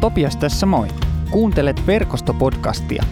[0.00, 0.88] Topias tässä moi.
[1.30, 3.02] Kuuntelet verkostopodcastia.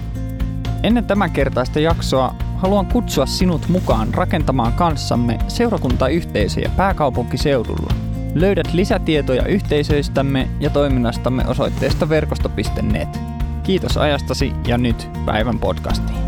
[0.83, 7.95] Ennen tämän kertaista jaksoa haluan kutsua sinut mukaan rakentamaan kanssamme seurakuntayhteisöjä pääkaupunkiseudulla.
[8.35, 13.21] Löydät lisätietoja yhteisöistämme ja toiminnastamme osoitteesta verkosto.net.
[13.63, 16.19] Kiitos ajastasi ja nyt päivän podcastiin.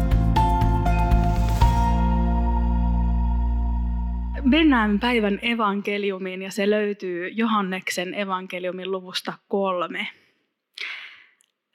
[4.42, 10.19] Mennään päivän evankeliumiin ja se löytyy Johanneksen evankeliumin luvusta kolme.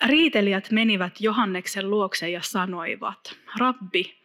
[0.05, 4.15] Riitelijät menivät Johanneksen luokse ja sanoivat, Rabbi,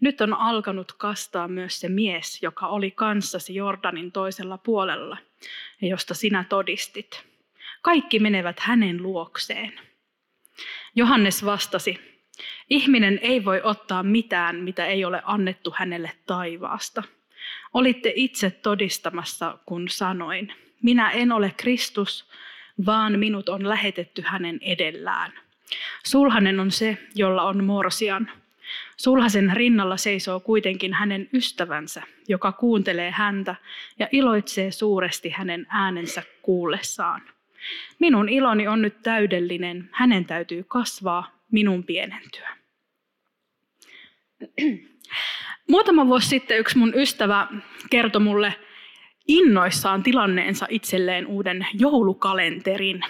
[0.00, 5.18] nyt on alkanut kastaa myös se mies, joka oli kanssasi Jordanin toisella puolella
[5.80, 7.24] ja josta sinä todistit.
[7.82, 9.80] Kaikki menevät hänen luokseen.
[10.94, 12.00] Johannes vastasi,
[12.70, 17.02] ihminen ei voi ottaa mitään, mitä ei ole annettu hänelle taivaasta.
[17.74, 22.30] Olitte itse todistamassa, kun sanoin, minä en ole Kristus,
[22.86, 25.32] vaan minut on lähetetty hänen edellään.
[26.04, 28.30] Sulhanen on se, jolla on morsian.
[28.96, 33.54] Sulhasen rinnalla seisoo kuitenkin hänen ystävänsä, joka kuuntelee häntä
[33.98, 37.22] ja iloitsee suuresti hänen äänensä kuullessaan.
[37.98, 42.56] Minun iloni on nyt täydellinen, hänen täytyy kasvaa, minun pienentyä.
[45.68, 47.46] Muutama vuosi sitten yksi mun ystävä
[47.90, 48.54] kertoi mulle
[49.28, 53.00] innoissaan tilanneensa itselleen uuden joulukalenterin.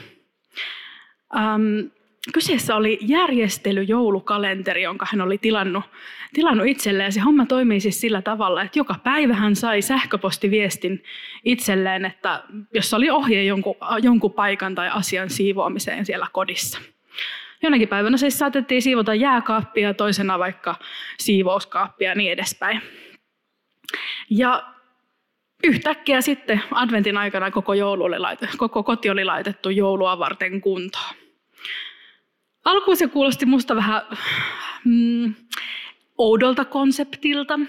[1.36, 1.86] Ähm,
[2.32, 5.84] kyseessä oli järjestelyjoulukalenteri, jonka hän oli tilannut,
[6.34, 7.12] tilannut itselleen.
[7.12, 11.02] Se homma toimii siis sillä tavalla, että joka päivä hän sai sähköpostiviestin
[11.44, 12.42] itselleen, että
[12.74, 16.80] jos oli ohje jonkun, jonkun paikan tai asian siivoamiseen siellä kodissa.
[17.62, 20.74] Jonakin päivänä siis saatettiin siivota jääkaappia, toisena vaikka
[21.18, 22.82] siivouskaappia ja niin edespäin.
[24.30, 24.73] Ja
[25.64, 31.14] yhtäkkiä sitten adventin aikana koko, joulu oli laitettu, koko koti oli laitettu joulua varten kuntoon.
[32.64, 34.02] Alkuun se kuulosti musta vähän
[34.84, 35.34] mm,
[36.18, 37.60] oudolta konseptilta,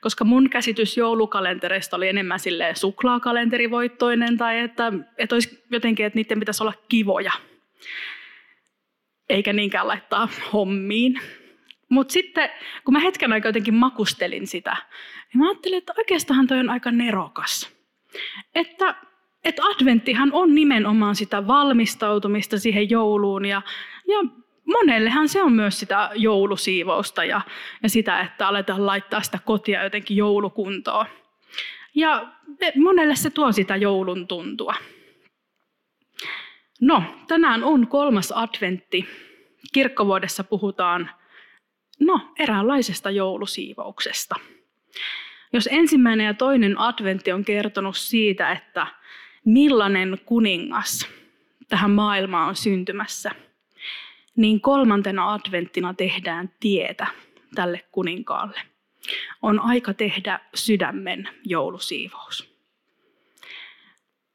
[0.00, 6.40] koska mun käsitys joulukalentereista oli enemmän sille suklaakalenterivoittoinen tai että, että olisi jotenkin, että niiden
[6.40, 7.32] pitäisi olla kivoja,
[9.28, 11.20] eikä niinkään laittaa hommiin.
[11.92, 12.50] Mutta sitten,
[12.84, 14.76] kun mä hetken aikaa jotenkin makustelin sitä,
[15.32, 17.70] niin mä ajattelin, että oikeastaan toi on aika nerokas.
[18.54, 18.94] Että,
[19.44, 23.62] että adventtihan on nimenomaan sitä valmistautumista siihen jouluun ja,
[24.08, 24.18] ja
[24.66, 27.40] monellehan se on myös sitä joulusiivousta ja,
[27.82, 31.06] ja sitä, että aletaan laittaa sitä kotia jotenkin joulukuntoon.
[31.94, 32.32] Ja
[32.76, 34.74] monelle se tuo sitä joulun tuntua.
[36.80, 39.08] No, tänään on kolmas adventti.
[39.72, 41.10] Kirkkovuodessa puhutaan
[42.02, 44.34] No, eräänlaisesta joulusiivouksesta.
[45.52, 48.86] Jos ensimmäinen ja toinen adventti on kertonut siitä, että
[49.44, 51.08] millainen kuningas
[51.68, 53.30] tähän maailmaan on syntymässä,
[54.36, 57.06] niin kolmantena adventtina tehdään tietä
[57.54, 58.60] tälle kuninkaalle.
[59.42, 62.52] On aika tehdä sydämen joulusiivous.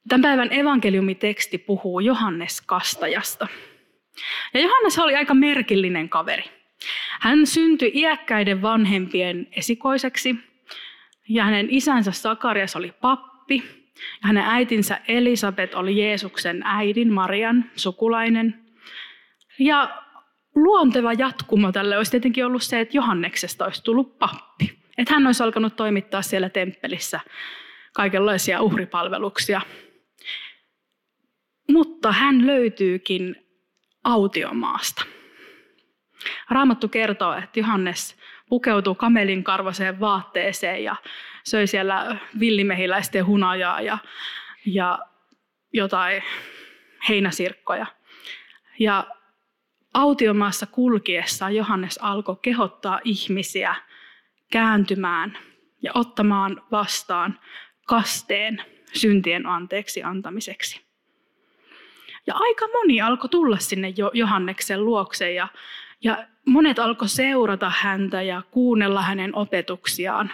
[0.10, 3.48] Tämän päivän evankeliumiteksti puhuu Johannes Kastajasta.
[4.54, 6.57] Ja Johannes oli aika merkillinen kaveri.
[7.20, 10.36] Hän syntyi iäkkäiden vanhempien esikoiseksi
[11.30, 13.64] ja hänen isänsä Sakarias oli pappi
[13.96, 18.66] ja hänen äitinsä Elisabet oli Jeesuksen äidin Marian sukulainen.
[19.60, 20.04] Ja
[20.56, 24.78] luonteva jatkumo tälle olisi tietenkin ollut se, että Johanneksesta olisi tullut pappi.
[24.98, 27.20] Että hän olisi alkanut toimittaa siellä temppelissä
[27.94, 29.62] kaikenlaisia uhripalveluksia.
[31.72, 33.36] Mutta hän löytyykin
[34.04, 35.06] autiomaasta.
[36.50, 38.18] Raamattu kertoo, että Johannes
[38.50, 40.96] pukeutuu kamelin karvaseen vaatteeseen ja
[41.44, 43.98] söi siellä villimehiläisten hunajaa ja,
[44.66, 45.00] ja
[45.74, 46.24] jotain
[47.10, 47.86] heinäsirkkoja.
[48.80, 49.08] Ja
[49.94, 53.76] autiomaassa kulkiessa Johannes alkoi kehottaa ihmisiä
[54.52, 55.38] kääntymään
[55.82, 57.40] ja ottamaan vastaan
[57.88, 58.62] kasteen
[58.94, 60.88] syntien anteeksi antamiseksi.
[62.28, 65.48] Ja aika moni alkoi tulla sinne Johanneksen luokse ja
[66.04, 70.32] ja monet alkoi seurata häntä ja kuunnella hänen opetuksiaan.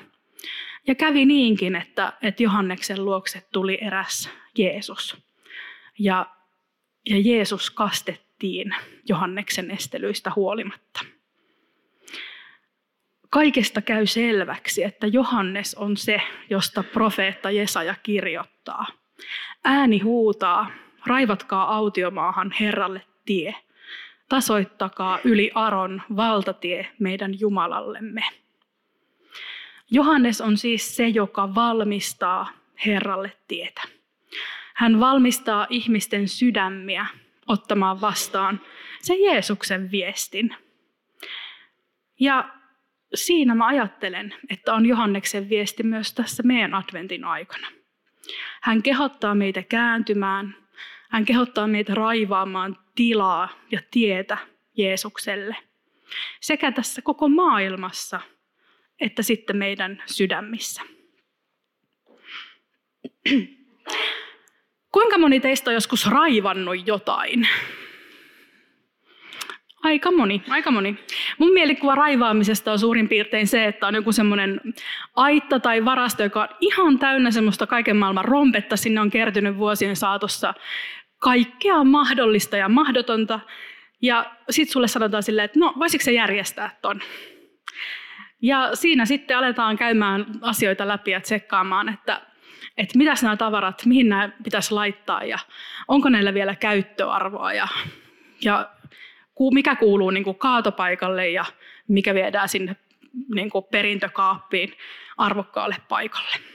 [0.88, 5.18] Ja kävi niinkin, että, että Johanneksen luokse tuli eräs Jeesus.
[6.00, 6.25] Ja,
[7.10, 8.75] ja Jeesus kastettiin
[9.10, 11.00] Johanneksen estelyistä huolimatta.
[13.30, 18.86] Kaikesta käy selväksi, että Johannes on se, josta profeetta Jesaja kirjoittaa.
[19.63, 20.71] Ääni huutaa,
[21.06, 23.56] raivatkaa autiomaahan Herralle tie–
[24.33, 28.21] tasoittakaa yli Aron valtatie meidän Jumalallemme.
[29.91, 32.50] Johannes on siis se, joka valmistaa
[32.85, 33.81] Herralle tietä.
[34.74, 37.06] Hän valmistaa ihmisten sydämiä
[37.47, 38.62] ottamaan vastaan
[39.01, 40.56] sen Jeesuksen viestin.
[42.19, 42.50] Ja
[43.15, 47.68] siinä mä ajattelen, että on Johanneksen viesti myös tässä meidän adventin aikana.
[48.62, 50.62] Hän kehottaa meitä kääntymään,
[51.13, 54.38] hän kehottaa meitä raivaamaan tilaa ja tietä
[54.77, 55.56] Jeesukselle.
[56.42, 58.19] Sekä tässä koko maailmassa,
[59.01, 60.81] että sitten meidän sydämissä.
[64.92, 67.48] Kuinka moni teistä on joskus raivannut jotain?
[69.83, 70.95] Aika moni, aika moni.
[71.38, 74.62] Mun mielikuva raivaamisesta on suurin piirtein se, että on joku semmoinen
[75.15, 78.77] aitta tai varasto, joka on ihan täynnä semmoista kaiken maailman rompetta.
[78.77, 80.54] Sinne on kertynyt vuosien saatossa
[81.24, 83.40] kaikkea mahdollista ja mahdotonta.
[84.02, 87.02] Ja sitten sulle sanotaan silleen, että no voisiko se järjestää ton?
[88.42, 92.22] Ja siinä sitten aletaan käymään asioita läpi ja tsekkaamaan, että,
[92.78, 95.40] että mitäs nämä tavarat, mihin nämä pitäisi laittaa ja
[95.88, 97.68] onko näillä vielä käyttöarvoa ja,
[98.42, 98.70] ja
[99.54, 101.46] mikä kuuluu niin kuin kaatopaikalle ja
[101.88, 102.75] mikä viedään sinne
[103.36, 104.74] niin kuin perintökaappiin
[105.18, 106.52] arvokkaalle paikalle.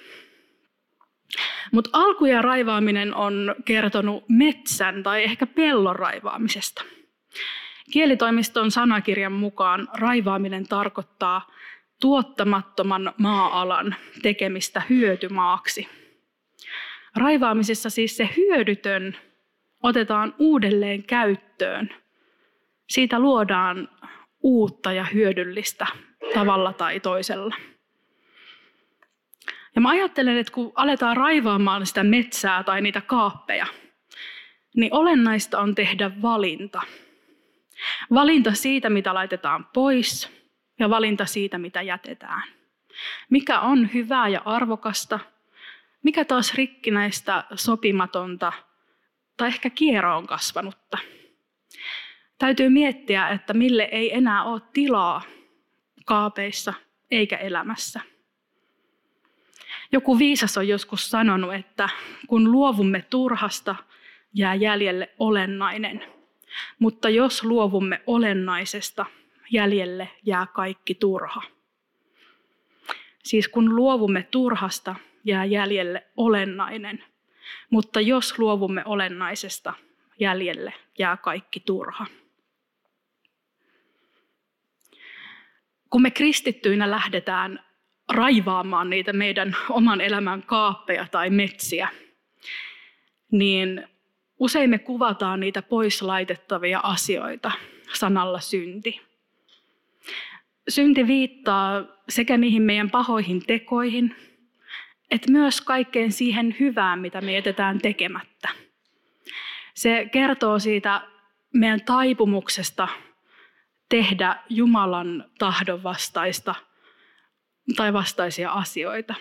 [1.72, 6.84] Mutta alku ja raivaaminen on kertonut metsän tai ehkä pellon raivaamisesta.
[7.90, 11.50] Kielitoimiston sanakirjan mukaan raivaaminen tarkoittaa
[12.00, 15.88] tuottamattoman maa-alan tekemistä hyötymaaksi.
[17.16, 19.16] Raivaamisessa siis se hyödytön
[19.82, 21.90] otetaan uudelleen käyttöön.
[22.88, 23.88] Siitä luodaan
[24.42, 25.86] uutta ja hyödyllistä
[26.34, 27.54] tavalla tai toisella.
[29.78, 33.66] Ja mä ajattelen, että kun aletaan raivaamaan sitä metsää tai niitä kaappeja,
[34.76, 36.80] niin olennaista on tehdä valinta.
[38.14, 40.30] Valinta siitä, mitä laitetaan pois
[40.78, 42.42] ja valinta siitä, mitä jätetään.
[43.30, 45.18] Mikä on hyvää ja arvokasta,
[46.02, 48.52] mikä taas rikkinäistä, sopimatonta
[49.36, 50.98] tai ehkä kieroon kasvanutta.
[52.38, 55.22] Täytyy miettiä, että mille ei enää ole tilaa
[56.06, 56.74] kaapeissa
[57.10, 58.17] eikä elämässä.
[59.92, 61.88] Joku viisas on joskus sanonut, että
[62.26, 63.74] kun luovumme turhasta,
[64.34, 66.04] jää jäljelle olennainen.
[66.78, 69.06] Mutta jos luovumme olennaisesta,
[69.50, 71.42] jäljelle jää kaikki turha.
[73.24, 74.94] Siis kun luovumme turhasta,
[75.24, 77.04] jää jäljelle olennainen.
[77.70, 79.74] Mutta jos luovumme olennaisesta,
[80.20, 82.06] jäljelle jää kaikki turha.
[85.90, 87.67] Kun me kristittyinä lähdetään
[88.08, 91.88] raivaamaan niitä meidän oman elämän kaappeja tai metsiä,
[93.32, 93.88] niin
[94.38, 97.52] usein me kuvataan niitä pois laitettavia asioita
[97.92, 99.00] sanalla synti.
[100.68, 104.16] Synti viittaa sekä niihin meidän pahoihin tekoihin,
[105.10, 108.48] että myös kaikkeen siihen hyvään, mitä me jätetään tekemättä.
[109.74, 111.00] Se kertoo siitä
[111.54, 112.88] meidän taipumuksesta
[113.88, 116.54] tehdä Jumalan tahdon vastaista
[117.76, 119.14] tai vastaisia asioita.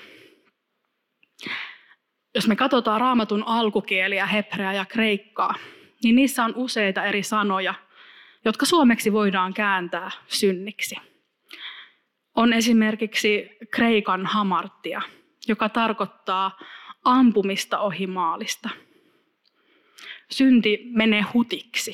[2.35, 5.55] Jos me katsotaan raamatun alkukieliä, hebreaa ja kreikkaa,
[6.03, 7.73] niin niissä on useita eri sanoja,
[8.45, 10.95] jotka suomeksi voidaan kääntää synniksi.
[12.35, 15.01] On esimerkiksi kreikan hamarttia,
[15.47, 16.59] joka tarkoittaa
[17.03, 18.69] ampumista ohi maalista.
[20.29, 21.93] Synti menee hutiksi.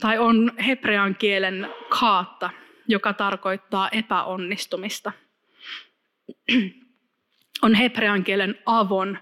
[0.00, 2.50] Tai on hebrean kielen kaatta,
[2.88, 5.12] joka tarkoittaa epäonnistumista.
[7.62, 9.18] On hebrean kielen avon,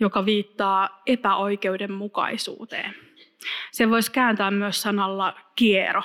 [0.00, 2.94] joka viittaa epäoikeudenmukaisuuteen.
[3.72, 6.02] Se voisi kääntää myös sanalla kiero.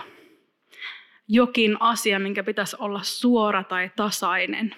[1.27, 4.75] Jokin asia, minkä pitäisi olla suora tai tasainen,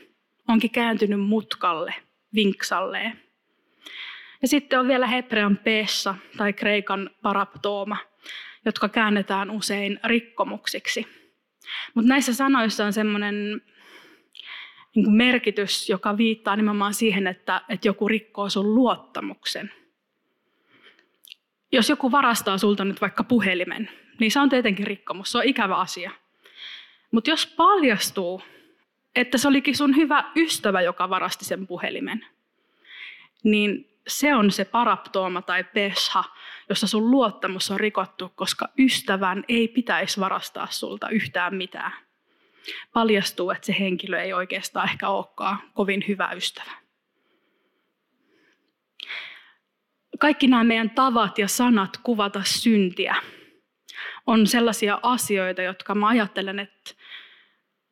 [0.48, 1.96] onkin kääntynyt mutkalle,
[2.36, 3.22] vinksalleen.
[4.42, 7.98] Ja sitten on vielä hebrean peessa tai kreikan paraptooma,
[8.66, 11.25] jotka käännetään usein rikkomuksiksi.
[11.94, 13.62] Mutta näissä sanoissa on semmoinen
[14.96, 19.72] niin merkitys, joka viittaa nimenomaan siihen, että, että joku rikkoo sun luottamuksen.
[21.72, 23.90] Jos joku varastaa sulta nyt vaikka puhelimen,
[24.20, 26.12] niin se on tietenkin rikkomus, se on ikävä asia.
[27.12, 28.42] Mutta jos paljastuu,
[29.16, 32.26] että se olikin sun hyvä ystävä, joka varasti sen puhelimen,
[33.44, 36.24] niin se on se paraptooma tai pesha,
[36.70, 41.92] jossa sun luottamus on rikottu, koska ystävän ei pitäisi varastaa sulta yhtään mitään.
[42.94, 46.72] Paljastuu, että se henkilö ei oikeastaan ehkä olekaan kovin hyvä ystävä.
[50.20, 53.16] Kaikki nämä meidän tavat ja sanat kuvata syntiä
[54.28, 56.92] on sellaisia asioita, jotka mä ajattelen, että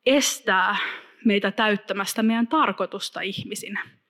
[0.06, 0.76] estää
[1.24, 4.03] meitä täyttämästä meidän tarkoitusta ihmisinä.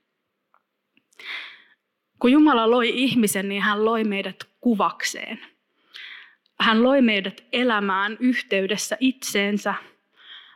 [2.24, 5.46] Kun Jumala loi ihmisen, niin hän loi meidät kuvakseen.
[6.60, 9.74] Hän loi meidät elämään yhteydessä itseensä.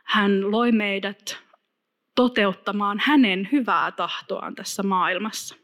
[0.03, 1.37] Hän loi meidät
[2.15, 5.55] toteuttamaan hänen hyvää tahtoaan tässä maailmassa.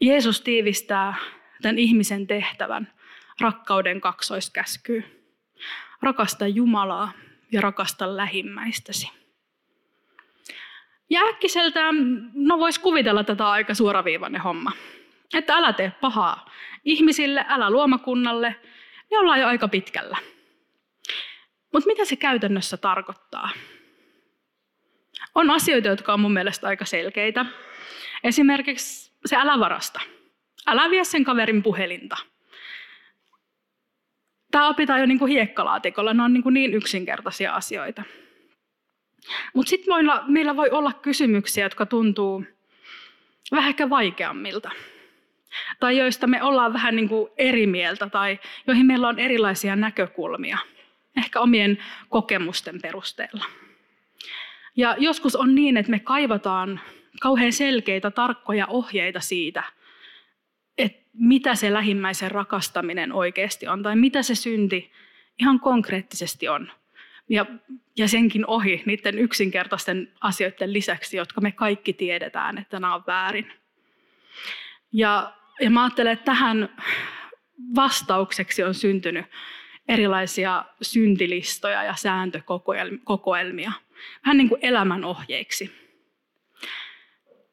[0.00, 1.14] Jeesus tiivistää
[1.62, 2.92] tämän ihmisen tehtävän
[3.40, 5.04] rakkauden kaksoiskäskyyn.
[6.02, 7.12] Rakasta Jumalaa
[7.52, 9.19] ja rakasta lähimmäistäsi.
[11.10, 11.80] Ja äkkiseltä,
[12.34, 14.72] no voisi kuvitella tätä aika suoraviivainen homma.
[15.34, 16.50] Että älä tee pahaa
[16.84, 18.56] ihmisille, älä luomakunnalle,
[19.10, 20.16] ne ollaan jo aika pitkällä.
[21.72, 23.50] Mutta mitä se käytännössä tarkoittaa?
[25.34, 27.46] On asioita, jotka on mun mielestä aika selkeitä.
[28.24, 30.00] Esimerkiksi se älä varasta.
[30.66, 32.16] Älä vie sen kaverin puhelinta.
[34.50, 38.02] Tämä opitaan jo niin kuin hiekkalaatikolla, ne on niin, kuin niin yksinkertaisia asioita.
[39.54, 39.94] Mutta sitten
[40.26, 42.44] meillä voi olla kysymyksiä, jotka tuntuu
[43.50, 44.70] vähän ehkä vaikeammilta.
[45.80, 50.58] Tai joista me ollaan vähän niin kuin eri mieltä tai joihin meillä on erilaisia näkökulmia.
[51.16, 53.44] Ehkä omien kokemusten perusteella.
[54.76, 56.80] Ja joskus on niin, että me kaivataan
[57.20, 59.62] kauhean selkeitä, tarkkoja ohjeita siitä,
[60.78, 64.92] että mitä se lähimmäisen rakastaminen oikeasti on, tai mitä se synti
[65.40, 66.72] ihan konkreettisesti on.
[67.30, 67.46] Ja,
[67.96, 73.52] ja senkin ohi niiden yksinkertaisten asioiden lisäksi, jotka me kaikki tiedetään, että nämä on väärin.
[74.92, 76.76] Ja, ja mä ajattelen, että tähän
[77.74, 79.26] vastaukseksi on syntynyt
[79.88, 83.72] erilaisia syntilistoja ja sääntökokoelmia,
[84.26, 85.72] vähän niin kuin elämänohjeiksi.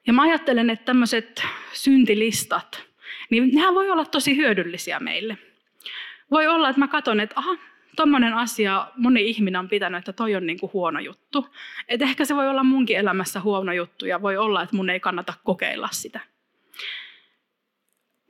[0.07, 1.43] Ja mä ajattelen, että tämmöiset
[1.74, 2.84] syntilistat,
[3.29, 5.38] niin nehän voi olla tosi hyödyllisiä meille.
[6.31, 7.57] Voi olla, että mä katson, että aha,
[7.98, 11.48] tuommoinen asia moni ihminen on pitänyt, että toi on niin kuin huono juttu.
[11.88, 15.00] Että ehkä se voi olla munkin elämässä huono juttu ja voi olla, että mun ei
[15.00, 16.20] kannata kokeilla sitä.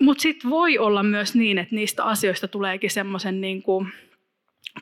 [0.01, 3.63] Mutta sitten voi olla myös niin, että niistä asioista tuleekin semmoisen niin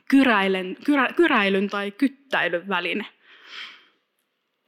[0.10, 3.06] kyrä, kyräilyn tai kyttäilyn väline.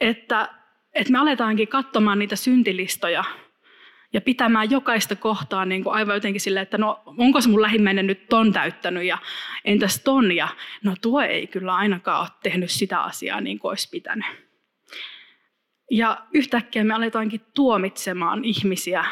[0.01, 0.49] Että,
[0.93, 3.23] että me aletaankin katsomaan niitä syntilistoja
[4.13, 8.07] ja pitämään jokaista kohtaa niin kuin aivan jotenkin silleen, että no onko se mun lähimmäinen
[8.07, 9.17] nyt ton täyttänyt ja
[9.65, 10.47] entäs ton ja
[10.83, 14.25] no tuo ei kyllä ainakaan ole tehnyt sitä asiaa niin kuin olisi pitänyt.
[15.91, 19.05] Ja yhtäkkiä me aletaankin tuomitsemaan ihmisiä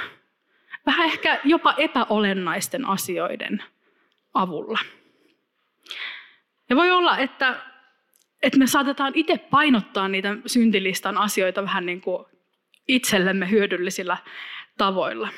[0.86, 3.64] vähän ehkä jopa epäolennaisten asioiden
[4.34, 4.80] avulla.
[6.70, 7.56] Ja voi olla, että,
[8.44, 12.26] että me saatetaan itse painottaa niitä syntilistan asioita vähän niin kuin
[12.88, 14.18] itsellemme hyödyllisillä
[14.78, 15.30] tavoilla.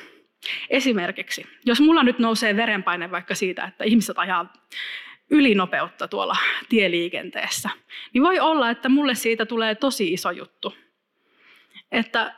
[0.70, 4.52] Esimerkiksi, jos mulla nyt nousee verenpaine vaikka siitä, että ihmiset ajaa
[5.30, 6.36] ylinopeutta tuolla
[6.68, 7.70] tieliikenteessä,
[8.12, 10.74] niin voi olla, että mulle siitä tulee tosi iso juttu.
[11.92, 12.34] Että,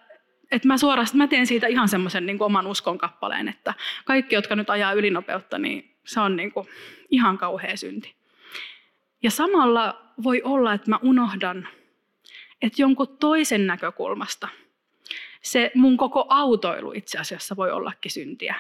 [0.51, 4.57] että mä suorastaan mä teen siitä ihan semmoisen niin oman uskon kappaleen, että kaikki, jotka
[4.57, 6.69] nyt ajaa ylinopeutta, niin se on niin kuin
[7.11, 8.15] ihan kauhea synti.
[9.23, 11.69] Ja samalla voi olla, että mä unohdan,
[12.63, 14.49] että jonkun toisen näkökulmasta
[15.43, 18.55] se mun koko autoilu itse asiassa voi ollakin syntiä.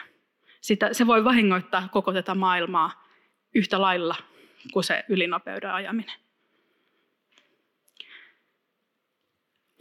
[0.60, 3.06] Sitä, se voi vahingoittaa koko tätä maailmaa
[3.54, 4.16] yhtä lailla
[4.72, 6.14] kuin se ylinopeuden ajaminen.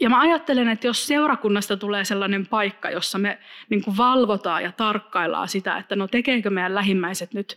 [0.00, 3.38] Ja mä ajattelen, että jos seurakunnasta tulee sellainen paikka, jossa me
[3.68, 7.56] niin kuin valvotaan ja tarkkaillaan sitä, että no tekeekö meidän lähimmäiset nyt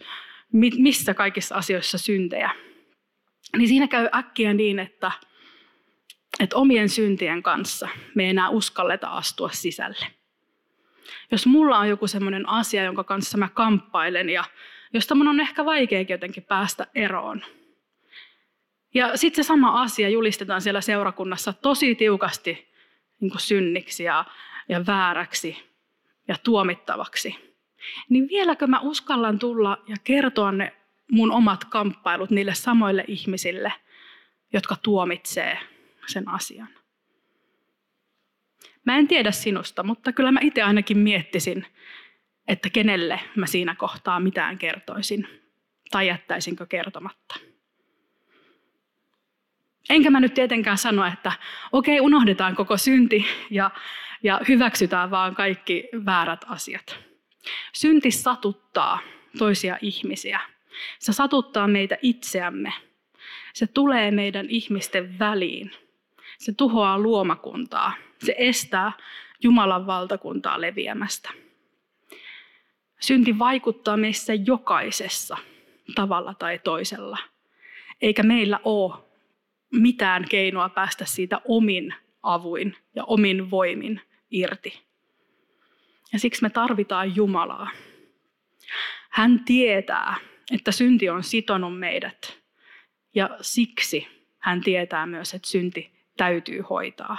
[0.77, 2.49] missä kaikissa asioissa syntejä,
[3.57, 5.11] niin siinä käy äkkiä niin, että,
[6.39, 10.05] että omien syntien kanssa me ei enää uskalleta astua sisälle.
[11.31, 14.43] Jos mulla on joku sellainen asia, jonka kanssa mä kamppailen ja
[14.93, 17.41] josta mun on ehkä vaikeakin jotenkin päästä eroon.
[18.93, 22.73] Ja sitten se sama asia julistetaan siellä seurakunnassa tosi tiukasti
[23.19, 24.25] niin synniksi ja,
[24.69, 25.57] ja vääräksi
[26.27, 27.55] ja tuomittavaksi.
[28.09, 30.73] Niin vieläkö mä uskallan tulla ja kertoa ne
[31.11, 33.73] mun omat kamppailut niille samoille ihmisille,
[34.53, 35.59] jotka tuomitsee
[36.07, 36.69] sen asian.
[38.85, 41.65] Mä en tiedä sinusta, mutta kyllä mä itse ainakin miettisin,
[42.47, 45.27] että kenelle mä siinä kohtaa mitään kertoisin
[45.91, 47.35] tai jättäisinkö kertomatta.
[49.89, 51.31] Enkä mä nyt tietenkään sano, että
[51.71, 53.71] okei, unohdetaan koko synti ja,
[54.23, 56.99] ja hyväksytään vaan kaikki väärät asiat.
[57.73, 58.99] Synti satuttaa
[59.37, 60.39] toisia ihmisiä
[60.99, 62.73] se satuttaa meitä itseämme.
[63.53, 65.71] Se tulee meidän ihmisten väliin.
[66.43, 67.93] Se tuhoaa luomakuntaa.
[68.25, 68.91] Se estää
[69.43, 71.29] Jumalan valtakuntaa leviämästä.
[72.99, 75.37] Synti vaikuttaa meissä jokaisessa
[75.95, 77.17] tavalla tai toisella.
[78.01, 78.93] Eikä meillä ole
[79.71, 84.79] mitään keinoa päästä siitä omin avuin ja omin voimin irti.
[86.13, 87.69] Ja siksi me tarvitaan Jumalaa.
[89.09, 90.15] Hän tietää,
[90.51, 92.39] että synti on sitonut meidät
[93.15, 94.07] ja siksi
[94.39, 97.17] hän tietää myös, että synti täytyy hoitaa.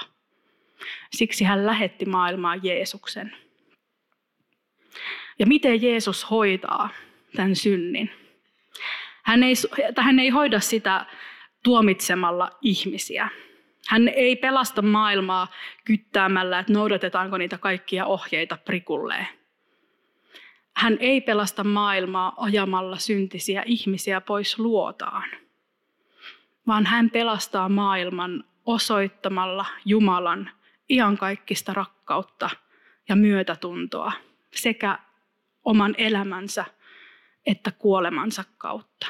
[1.10, 3.36] Siksi hän lähetti maailmaan Jeesuksen.
[5.38, 6.88] Ja miten Jeesus hoitaa
[7.36, 8.10] tämän synnin?
[9.22, 9.54] Hän ei,
[9.98, 11.06] hän ei hoida sitä
[11.64, 13.28] tuomitsemalla ihmisiä.
[13.88, 15.48] Hän ei pelasta maailmaa
[15.84, 19.26] kyttäämällä, että noudatetaanko niitä kaikkia ohjeita prikulleen.
[20.76, 25.30] Hän ei pelasta maailmaa ajamalla syntisiä ihmisiä pois luotaan,
[26.66, 30.50] vaan hän pelastaa maailman osoittamalla Jumalan
[30.90, 32.50] iankaikkista rakkautta
[33.09, 34.12] ja myötätuntoa
[34.54, 34.99] sekä
[35.64, 36.64] oman elämänsä
[37.47, 39.06] että kuolemansa kautta.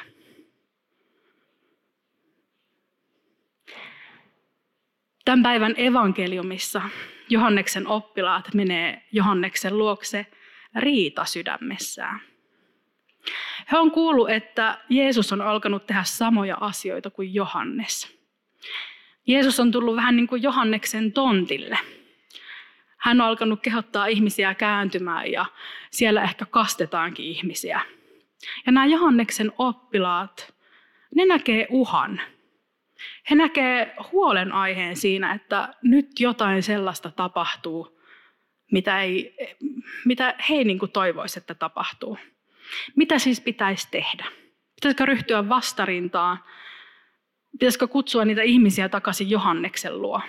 [5.25, 6.83] Tämän päivän evankeliumissa
[7.29, 10.27] Johanneksen oppilaat menee Johanneksen luokse
[10.75, 12.21] riita sydämessään.
[13.73, 18.19] He on kuullut, että Jeesus on alkanut tehdä samoja asioita kuin Johannes.
[19.26, 21.78] Jeesus on tullut vähän niin kuin Johanneksen tontille.
[22.99, 25.47] Hän on alkanut kehottaa ihmisiä kääntymään ja
[25.90, 27.81] siellä ehkä kastetaankin ihmisiä.
[28.66, 30.54] Ja nämä Johanneksen oppilaat,
[31.14, 32.21] ne näkee uhan.
[33.31, 38.00] He näkee huolenaiheen siinä, että nyt jotain sellaista tapahtuu,
[38.73, 39.37] mitä, ei,
[40.04, 42.19] mitä he ei niin toivoisi, että tapahtuu.
[42.97, 44.26] Mitä siis pitäisi tehdä?
[44.75, 46.38] Pitäisikö ryhtyä vastarintaan?
[47.59, 50.21] Pitäisikö kutsua niitä ihmisiä takaisin Johanneksen luo?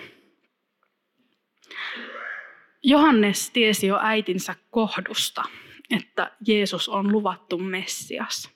[2.82, 5.42] Johannes tiesi jo äitinsä kohdusta,
[5.90, 8.50] että Jeesus on luvattu Messias.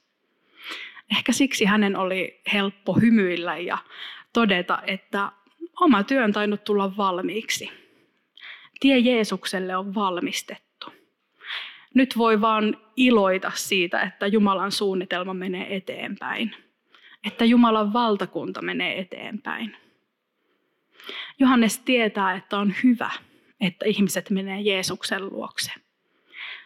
[1.11, 3.79] Ehkä siksi hänen oli helppo hymyillä ja
[4.33, 5.33] todeta, että
[5.81, 7.71] oma työ on tainnut tulla valmiiksi.
[8.81, 10.93] Tie Jeesukselle on valmistettu.
[11.95, 16.55] Nyt voi vaan iloita siitä, että Jumalan suunnitelma menee eteenpäin.
[17.27, 19.77] Että Jumalan valtakunta menee eteenpäin.
[21.39, 23.11] Johannes tietää, että on hyvä,
[23.61, 25.73] että ihmiset menee Jeesuksen luokse.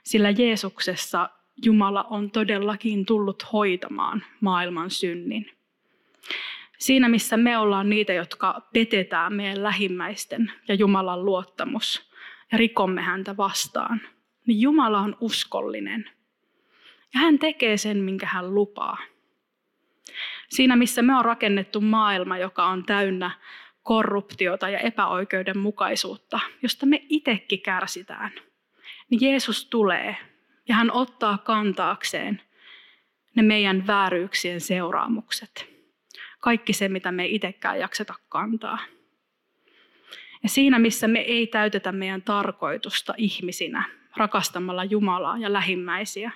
[0.02, 1.30] Sillä Jeesuksessa
[1.64, 5.50] Jumala on todellakin tullut hoitamaan maailman synnin.
[6.78, 12.10] Siinä missä me ollaan niitä, jotka petetään meidän lähimmäisten ja Jumalan luottamus
[12.52, 14.00] ja rikomme häntä vastaan,
[14.46, 16.10] niin Jumala on uskollinen.
[17.14, 18.98] Ja hän tekee sen, minkä hän lupaa.
[20.48, 23.30] Siinä missä me on rakennettu maailma, joka on täynnä
[23.82, 28.30] korruptiota ja epäoikeudenmukaisuutta, josta me itsekin kärsitään,
[29.10, 30.16] niin Jeesus tulee
[30.68, 32.42] ja hän ottaa kantaakseen
[33.34, 35.66] ne meidän vääryyksien seuraamukset.
[36.40, 38.78] Kaikki se, mitä me itsekään jakseta kantaa.
[40.42, 43.84] Ja siinä, missä me ei täytetä meidän tarkoitusta ihmisinä,
[44.16, 46.30] rakastamalla Jumalaa ja lähimmäisiä,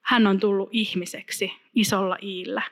[0.00, 2.62] hän on tullut ihmiseksi isolla iillä.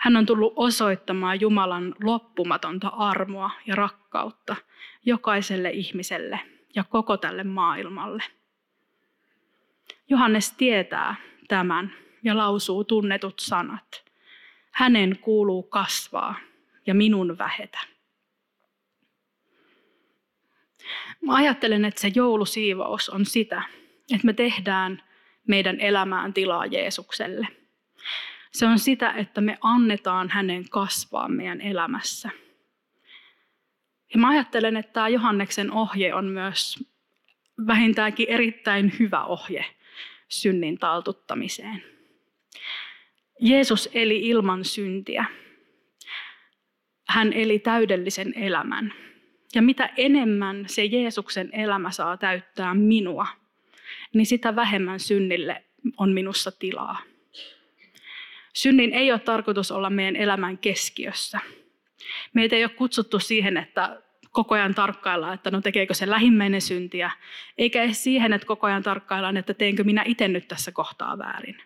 [0.00, 4.56] Hän on tullut osoittamaan Jumalan loppumatonta armoa ja rakkautta
[5.04, 6.40] jokaiselle ihmiselle
[6.74, 8.22] ja koko tälle maailmalle.
[10.08, 11.14] Johannes tietää
[11.48, 11.92] tämän
[12.24, 14.04] ja lausuu tunnetut sanat.
[14.70, 16.34] Hänen kuuluu kasvaa
[16.86, 17.78] ja minun vähetä.
[21.20, 23.62] Mä ajattelen, että se joulusiivous on sitä,
[24.14, 25.02] että me tehdään
[25.46, 27.59] meidän elämään tilaa Jeesukselle.
[28.50, 32.30] Se on sitä, että me annetaan hänen kasvaa meidän elämässä.
[34.14, 36.84] Ja mä ajattelen, että tämä Johanneksen ohje on myös
[37.66, 39.64] vähintäänkin erittäin hyvä ohje
[40.28, 41.84] synnin taltuttamiseen.
[43.40, 45.24] Jeesus eli ilman syntiä.
[47.08, 48.94] Hän eli täydellisen elämän.
[49.54, 53.26] Ja mitä enemmän se Jeesuksen elämä saa täyttää minua,
[54.14, 55.64] niin sitä vähemmän synnille
[55.96, 57.02] on minussa tilaa.
[58.52, 61.40] Synnin ei ole tarkoitus olla meidän elämän keskiössä.
[62.34, 67.10] Meitä ei ole kutsuttu siihen, että koko ajan tarkkaillaan, että no tekeekö se lähimmäinen syntiä,
[67.58, 71.62] eikä edes siihen, että koko ajan tarkkaillaan, että teenkö minä itse nyt tässä kohtaa väärin.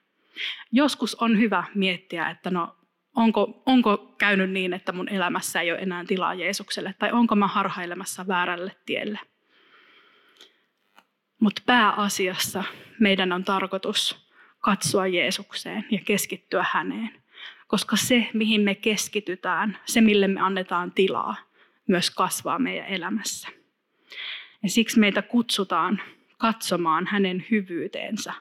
[0.73, 2.77] Joskus on hyvä miettiä, että no
[3.17, 7.47] onko, onko käynyt niin, että mun elämässä ei ole enää tilaa Jeesukselle, tai onko mä
[7.47, 9.19] harhailemassa väärälle tielle.
[11.41, 12.65] Mutta pääasiassa
[13.01, 14.24] meidän on tarkoitus
[14.65, 17.11] katsoa Jeesukseen ja keskittyä häneen.
[17.67, 21.37] Koska se, mihin me keskitytään, se, mille me annetaan tilaa,
[21.87, 23.49] myös kasvaa meidän elämässä.
[24.63, 26.01] Ja siksi meitä kutsutaan
[26.39, 28.33] katsomaan hänen hyvyyteensä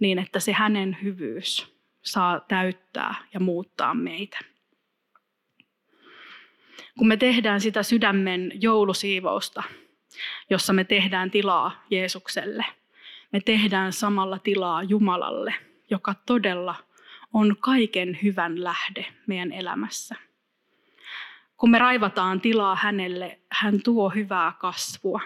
[0.00, 4.38] niin, että se hänen hyvyys saa täyttää ja muuttaa meitä.
[6.98, 9.62] Kun me tehdään sitä sydämen joulusiivousta,
[10.50, 12.64] jossa me tehdään tilaa Jeesukselle,
[13.32, 15.54] me tehdään samalla tilaa Jumalalle
[15.90, 16.74] joka todella
[17.32, 20.16] on kaiken hyvän lähde meidän elämässä.
[21.56, 25.20] Kun me raivataan tilaa hänelle, hän tuo hyvää kasvua.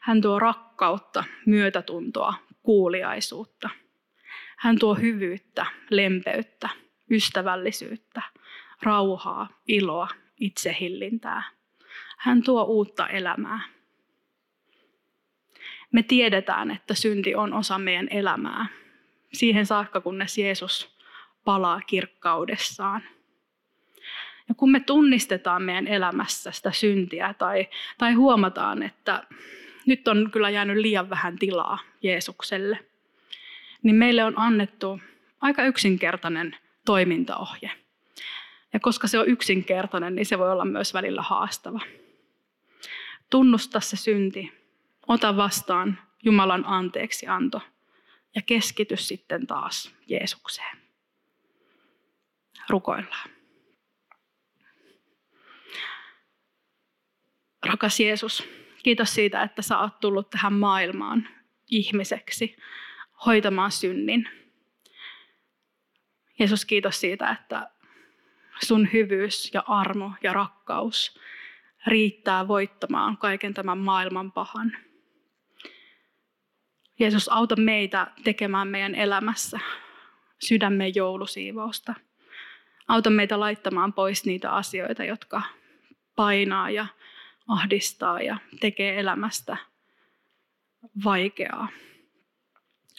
[0.00, 3.70] Hän tuo rakkautta, myötätuntoa, kuuliaisuutta.
[4.56, 6.68] Hän tuo hyvyyttä, lempeyttä,
[7.10, 8.22] ystävällisyyttä,
[8.82, 10.08] rauhaa, iloa,
[10.40, 11.42] itsehillintää.
[12.18, 13.60] Hän tuo uutta elämää.
[15.92, 18.66] Me tiedetään, että synti on osa meidän elämää.
[19.32, 20.98] Siihen saakka, kunnes Jeesus
[21.44, 23.02] palaa kirkkaudessaan.
[24.48, 29.24] Ja kun me tunnistetaan meidän elämässä sitä syntiä tai, tai huomataan, että
[29.86, 32.78] nyt on kyllä jäänyt liian vähän tilaa Jeesukselle,
[33.82, 35.00] niin meille on annettu
[35.40, 37.70] aika yksinkertainen toimintaohje.
[38.72, 41.80] Ja koska se on yksinkertainen, niin se voi olla myös välillä haastava.
[43.30, 44.52] Tunnusta se synti,
[45.08, 47.60] ota vastaan Jumalan anteeksianto
[48.34, 50.78] ja keskity sitten taas Jeesukseen.
[52.68, 53.30] Rukoillaan.
[57.66, 58.48] Rakas Jeesus,
[58.82, 61.28] kiitos siitä, että sä oot tullut tähän maailmaan
[61.70, 62.56] ihmiseksi
[63.26, 64.28] hoitamaan synnin.
[66.38, 67.70] Jeesus, kiitos siitä, että
[68.62, 71.20] sun hyvyys ja armo ja rakkaus
[71.86, 74.87] riittää voittamaan kaiken tämän maailman pahan.
[76.98, 79.60] Jeesus, auta meitä tekemään meidän elämässä
[80.38, 81.94] sydämen joulusiivousta.
[82.88, 85.42] Auta meitä laittamaan pois niitä asioita, jotka
[86.16, 86.86] painaa ja
[87.48, 89.56] ahdistaa ja tekee elämästä
[91.04, 91.68] vaikeaa.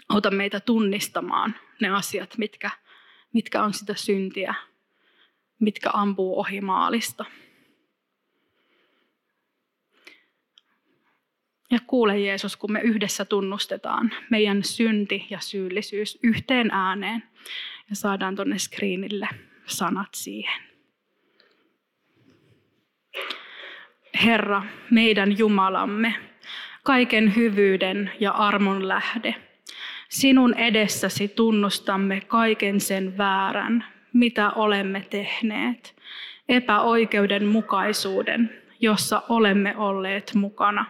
[0.10, 2.70] Auta meitä tunnistamaan ne asiat, mitkä,
[3.34, 4.56] mitkä on sitä syntiä,
[5.60, 7.26] mitkä ampuu ohi maalista.
[11.72, 17.24] Ja kuule Jeesus, kun me yhdessä tunnustetaan meidän synti ja syyllisyys yhteen ääneen
[17.90, 19.28] ja saadaan tuonne screenille
[19.66, 20.62] sanat siihen.
[24.24, 26.16] Herra, meidän Jumalamme,
[26.84, 29.36] kaiken hyvyyden ja armon lähde.
[30.10, 35.96] Sinun edessäsi tunnustamme kaiken sen väärän, mitä olemme tehneet,
[36.50, 40.86] epäoikeudenmukaisuuden, jossa olemme olleet mukana,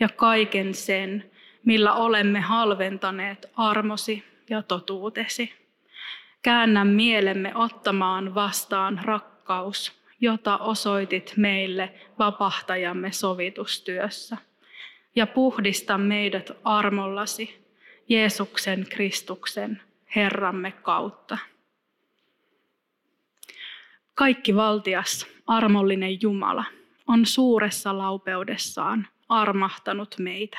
[0.00, 1.30] ja kaiken sen,
[1.64, 5.52] millä olemme halventaneet armosi ja totuutesi.
[6.42, 14.36] Käännä mielemme ottamaan vastaan rakkaus, jota osoitit meille vapahtajamme sovitustyössä.
[15.16, 17.66] Ja puhdista meidät armollasi
[18.08, 19.82] Jeesuksen Kristuksen
[20.16, 21.38] Herramme kautta.
[24.14, 26.64] Kaikki valtias, armollinen Jumala
[27.06, 30.58] on suuressa laupeudessaan armahtanut meitä.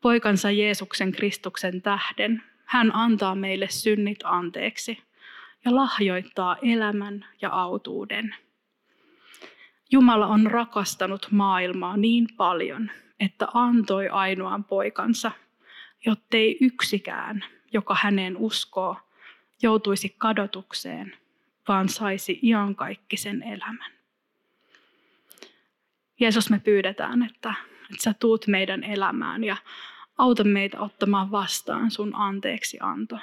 [0.00, 4.98] Poikansa Jeesuksen Kristuksen tähden hän antaa meille synnit anteeksi
[5.64, 8.34] ja lahjoittaa elämän ja autuuden.
[9.90, 15.32] Jumala on rakastanut maailmaa niin paljon, että antoi ainoan poikansa,
[16.06, 18.96] jottei yksikään, joka häneen uskoo,
[19.62, 21.16] joutuisi kadotukseen,
[21.68, 23.95] vaan saisi iankaikkisen elämän.
[26.20, 27.54] Jeesus, me pyydetään, että,
[27.90, 29.56] että sä tuut meidän elämään ja
[30.18, 33.18] auta meitä ottamaan vastaan sun anteeksi anto.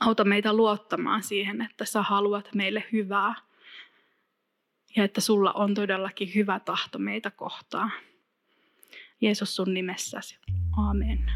[0.00, 3.34] Auta meitä luottamaan siihen, että sä haluat meille hyvää
[4.96, 7.92] ja että sulla on todellakin hyvä tahto meitä kohtaan.
[9.20, 10.38] Jeesus sun nimessäsi.
[10.88, 11.32] Amen.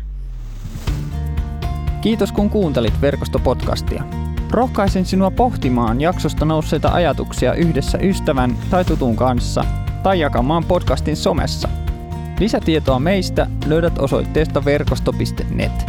[2.01, 4.05] Kiitos kun kuuntelit verkostopodcastia.
[4.51, 11.69] Rohkaisen sinua pohtimaan jaksosta nousseita ajatuksia yhdessä ystävän tai tutun kanssa tai jakamaan podcastin somessa.
[12.41, 15.87] Lisätietoa meistä löydät osoitteesta verkosto.net.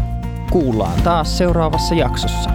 [0.52, 2.49] Kuullaan taas seuraavassa jaksossa.